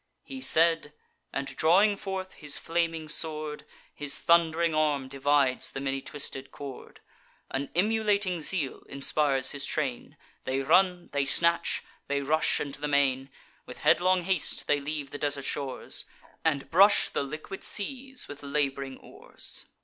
[0.23, 0.93] He said:
[1.31, 7.01] and, drawing forth his flaming sword, His thund'ring arm divides the many twisted cord.
[7.51, 13.29] An emulating zeal inspires his train: They run; they snatch; they rush into the main.
[13.67, 16.05] With headlong haste they leave the desert shores,
[16.43, 19.67] And brush the liquid seas with lab'ring oars.